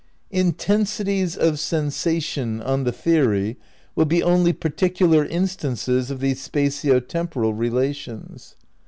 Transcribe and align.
Intensities 0.31 1.37
of 1.37 1.59
sensation, 1.59 2.59
on 2.59 2.85
the 2.85 2.91
theory, 2.91 3.57
will 3.95 4.05
be 4.05 4.23
only 4.23 4.51
particular 4.51 5.23
instances 5.25 6.09
of 6.09 6.19
these 6.19 6.39
spatio 6.47 7.07
temporal 7.07 7.53
relations. 7.53 8.55